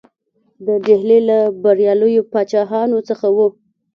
[0.65, 3.47] د ډهلي له بریالیو پاچاهانو څخه وو.